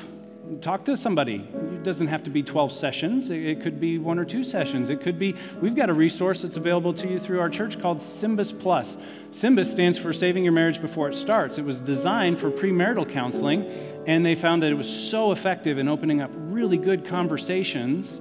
[0.61, 1.47] talk to somebody.
[1.81, 4.91] It doesn't have to be 12 sessions, it could be one or two sessions.
[4.91, 8.03] It could be, we've got a resource that's available to you through our church called
[8.03, 8.99] SYMBIS Plus.
[9.31, 11.57] SYMBIS stands for Saving Your Marriage Before It Starts.
[11.57, 13.65] It was designed for premarital counseling,
[14.07, 18.21] and they found that it was so effective in opening up really good conversations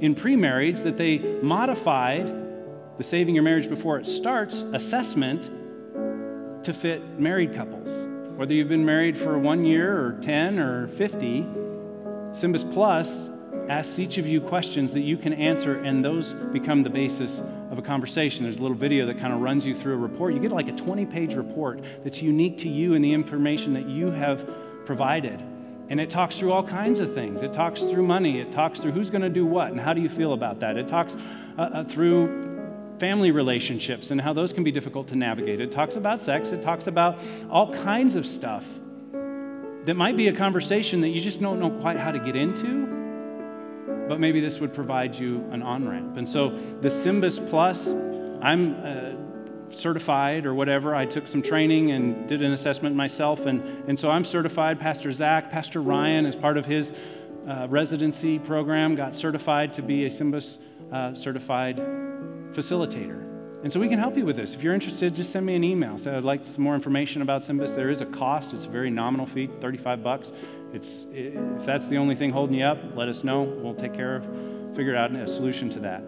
[0.00, 2.26] in pre-marriage that they modified
[2.98, 5.44] the Saving Your Marriage Before It Starts assessment
[6.64, 8.08] to fit married couples.
[8.34, 11.46] Whether you've been married for one year or 10 or 50,
[12.36, 13.30] SYMBIS Plus
[13.70, 17.78] asks each of you questions that you can answer, and those become the basis of
[17.78, 18.42] a conversation.
[18.42, 20.34] There's a little video that kind of runs you through a report.
[20.34, 23.86] You get like a 20 page report that's unique to you and the information that
[23.86, 24.46] you have
[24.84, 25.40] provided.
[25.88, 27.40] And it talks through all kinds of things.
[27.40, 28.38] It talks through money.
[28.38, 30.76] It talks through who's going to do what and how do you feel about that.
[30.76, 31.16] It talks
[31.56, 35.62] uh, uh, through family relationships and how those can be difficult to navigate.
[35.62, 36.50] It talks about sex.
[36.50, 37.18] It talks about
[37.48, 38.68] all kinds of stuff
[39.86, 42.86] that might be a conversation that you just don't know quite how to get into,
[44.08, 46.16] but maybe this would provide you an on ramp.
[46.16, 47.86] And so the SYMBIS Plus,
[48.42, 50.92] I'm uh, certified or whatever.
[50.92, 54.80] I took some training and did an assessment myself, and, and so I'm certified.
[54.80, 56.92] Pastor Zach, Pastor Ryan, as part of his
[57.46, 60.58] uh, residency program, got certified to be a SYMBIS
[60.92, 61.76] uh, certified
[62.52, 63.35] facilitator.
[63.66, 64.54] And so we can help you with this.
[64.54, 65.98] If you're interested, just send me an email.
[65.98, 67.74] Say, I'd like some more information about SYMBIS.
[67.74, 68.52] There is a cost.
[68.52, 70.30] It's a very nominal fee, 35 bucks.
[70.72, 73.42] It's, if that's the only thing holding you up, let us know.
[73.42, 76.04] We'll take care of, figure out a solution to that.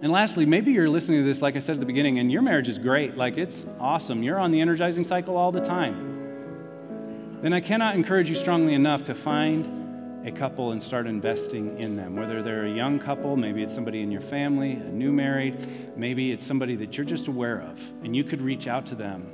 [0.00, 2.40] And lastly, maybe you're listening to this, like I said at the beginning, and your
[2.40, 3.18] marriage is great.
[3.18, 4.22] Like it's awesome.
[4.22, 7.42] You're on the energizing cycle all the time.
[7.42, 9.87] Then I cannot encourage you strongly enough to find
[10.24, 12.16] a couple and start investing in them.
[12.16, 15.66] Whether they're a young couple, maybe it's somebody in your family, a new married,
[15.96, 19.26] maybe it's somebody that you're just aware of, and you could reach out to them.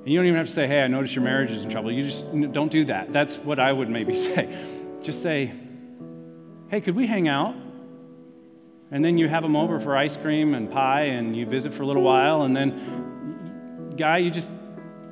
[0.00, 1.92] And you don't even have to say, hey, I notice your marriage is in trouble.
[1.92, 3.12] You just don't do that.
[3.12, 4.64] That's what I would maybe say.
[5.02, 5.52] Just say,
[6.68, 7.54] hey, could we hang out?
[8.90, 11.82] And then you have them over for ice cream and pie, and you visit for
[11.82, 14.50] a little while, and then, guy, you just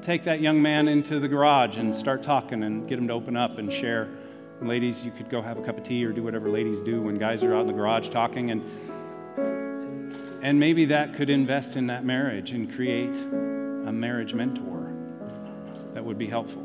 [0.02, 3.36] take that young man into the garage and start talking and get him to open
[3.36, 4.08] up and share.
[4.60, 7.00] And ladies, you could go have a cup of tea or do whatever ladies do
[7.00, 8.62] when guys are out in the garage talking, and
[10.42, 14.92] and maybe that could invest in that marriage and create a marriage mentor
[15.94, 16.62] that would be helpful.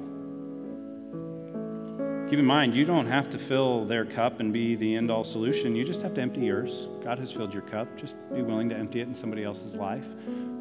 [2.29, 5.23] Keep in mind, you don't have to fill their cup and be the end all
[5.23, 5.75] solution.
[5.75, 6.87] You just have to empty yours.
[7.03, 7.87] God has filled your cup.
[7.97, 10.05] Just be willing to empty it in somebody else's life.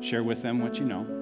[0.00, 1.21] Share with them what you know.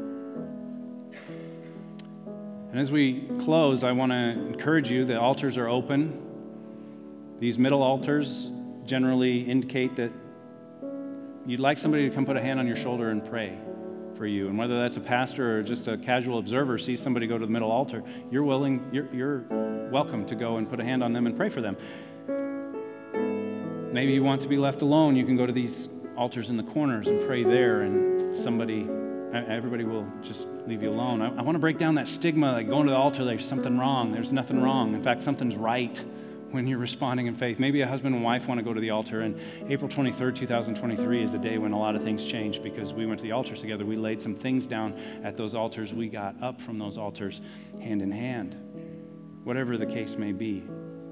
[2.71, 6.21] And as we close, I want to encourage you the altars are open.
[7.41, 8.49] These middle altars
[8.85, 10.13] generally indicate that
[11.47, 13.59] you'd like somebody to come put a hand on your shoulder and pray
[14.17, 14.49] for you.
[14.49, 17.51] And whether that's a pastor or just a casual observer sees somebody go to the
[17.51, 19.39] middle altar, you're willing, you're, you're
[19.91, 21.77] welcome to go and put a hand on them and pray for them.
[23.93, 26.63] Maybe you want to be left alone, you can go to these altars in the
[26.63, 28.87] corners and pray there, and somebody,
[29.33, 31.23] everybody will just leave you alone.
[31.23, 33.79] I, I want to break down that stigma like going to the altar, there's something
[33.79, 34.13] wrong.
[34.13, 34.95] There's nothing wrong.
[34.95, 36.05] In fact, something's right
[36.51, 37.59] when you're responding in faith.
[37.59, 39.39] Maybe a husband and wife want to go to the altar, and
[39.71, 43.19] April 23rd, 2023 is a day when a lot of things changed because we went
[43.19, 43.85] to the altars together.
[43.85, 45.93] We laid some things down at those altars.
[45.93, 47.41] We got up from those altars
[47.81, 48.57] hand in hand,
[49.45, 50.65] whatever the case may be.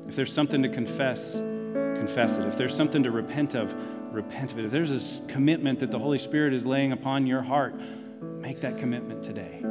[0.09, 2.47] If there's something to confess, confess it.
[2.47, 3.75] If there's something to repent of,
[4.12, 4.64] repent of it.
[4.64, 7.75] If there's a commitment that the Holy Spirit is laying upon your heart,
[8.21, 9.62] make that commitment today.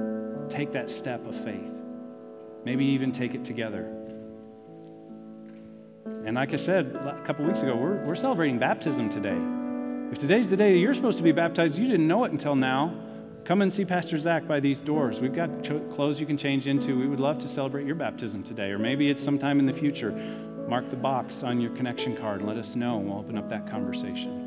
[0.49, 1.73] Take that step of faith.
[2.63, 3.93] Maybe even take it together.
[6.25, 9.37] And like I said a couple weeks ago, we're, we're celebrating baptism today.
[10.11, 12.55] If today's the day that you're supposed to be baptized, you didn't know it until
[12.55, 12.93] now,
[13.45, 15.19] come and see Pastor Zach by these doors.
[15.19, 16.97] We've got clothes you can change into.
[16.97, 20.11] We would love to celebrate your baptism today, or maybe it's sometime in the future.
[20.67, 23.49] Mark the box on your connection card and let us know, and we'll open up
[23.49, 24.46] that conversation.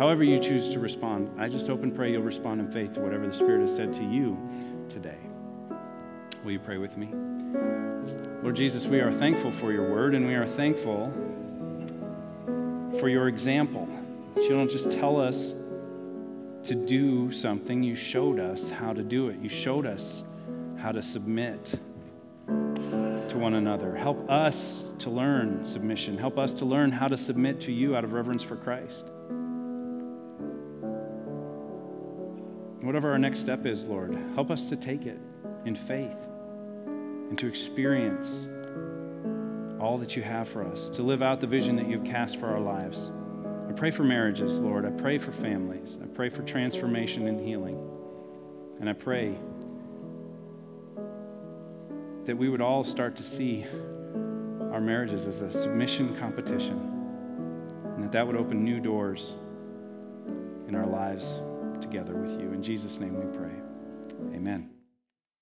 [0.00, 3.00] However, you choose to respond, I just hope and pray you'll respond in faith to
[3.00, 4.34] whatever the Spirit has said to you
[4.88, 5.18] today.
[6.42, 7.10] Will you pray with me?
[8.42, 11.10] Lord Jesus, we are thankful for your word and we are thankful
[12.98, 13.86] for your example.
[14.36, 15.54] That you don't just tell us
[16.64, 19.38] to do something, you showed us how to do it.
[19.40, 20.24] You showed us
[20.78, 21.78] how to submit
[22.46, 23.94] to one another.
[23.96, 26.16] Help us to learn submission.
[26.16, 29.04] Help us to learn how to submit to you out of reverence for Christ.
[32.82, 35.18] Whatever our next step is, Lord, help us to take it
[35.66, 36.16] in faith
[36.86, 38.48] and to experience
[39.78, 42.46] all that you have for us, to live out the vision that you've cast for
[42.46, 43.10] our lives.
[43.68, 44.86] I pray for marriages, Lord.
[44.86, 45.98] I pray for families.
[46.02, 47.78] I pray for transformation and healing.
[48.80, 49.38] And I pray
[52.24, 53.66] that we would all start to see
[54.72, 56.78] our marriages as a submission competition,
[57.94, 59.34] and that that would open new doors
[60.66, 61.40] in our lives
[61.90, 62.52] together with you.
[62.52, 63.52] In Jesus' name we pray.
[64.36, 64.79] Amen.